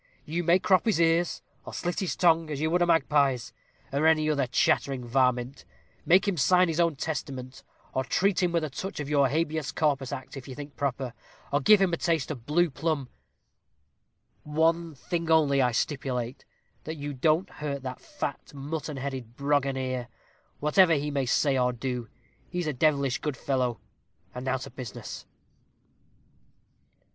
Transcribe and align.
You 0.25 0.43
may 0.43 0.57
crop 0.57 0.85
his 0.87 0.99
ears, 0.99 1.43
or 1.63 1.75
slit 1.75 1.99
his 1.99 2.15
tongue 2.15 2.49
as 2.49 2.59
you 2.59 2.71
would 2.71 2.81
a 2.81 2.87
magpie's, 2.87 3.53
or 3.93 4.07
any 4.07 4.27
other 4.31 4.47
chattering 4.47 5.05
varmint; 5.05 5.63
make 6.07 6.27
him 6.27 6.37
sign 6.37 6.69
his 6.69 6.79
own 6.79 6.95
testament, 6.95 7.61
or 7.93 8.03
treat 8.03 8.41
him 8.41 8.51
with 8.51 8.63
a 8.63 8.69
touch 8.71 8.99
of 8.99 9.07
your 9.09 9.29
Habeas 9.29 9.71
Corpus 9.71 10.11
Act, 10.11 10.35
if 10.35 10.47
you 10.47 10.55
think 10.55 10.75
proper, 10.75 11.13
or 11.53 11.61
give 11.61 11.79
him 11.79 11.93
a 11.93 11.97
taste 11.97 12.31
of 12.31 12.47
blue 12.47 12.71
plumb. 12.71 13.09
One 14.41 14.95
thing 14.95 15.29
only 15.29 15.61
I 15.61 15.71
stipulate, 15.71 16.45
that 16.85 16.95
you 16.97 17.13
don't 17.13 17.47
hurt 17.61 17.83
that 17.83 18.01
fat, 18.01 18.55
mutton 18.55 18.97
headed 18.97 19.35
Broganeer, 19.37 20.07
whatever 20.59 20.93
he 20.93 21.11
may 21.11 21.27
say 21.27 21.59
or 21.59 21.71
do; 21.71 22.09
he's 22.49 22.65
a 22.65 22.73
devilish 22.73 23.19
good 23.19 23.37
fellow. 23.37 23.79
And 24.33 24.45
now 24.45 24.57
to 24.57 24.71
business." 24.71 25.27